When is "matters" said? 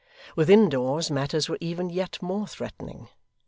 1.11-1.47